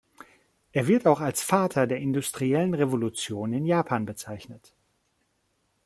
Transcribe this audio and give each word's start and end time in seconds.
Er 0.71 0.87
wird 0.87 1.05
auch 1.05 1.19
als 1.19 1.43
Vater 1.43 1.85
der 1.85 1.99
industriellen 1.99 2.73
Revolution 2.73 3.53
in 3.53 3.67
Japan 3.67 4.07
bezeichnet. 4.07 4.73